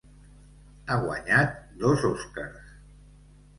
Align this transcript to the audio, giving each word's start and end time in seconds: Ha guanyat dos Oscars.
Ha 0.93 0.97
guanyat 1.03 1.53
dos 1.85 2.09
Oscars. 2.11 2.75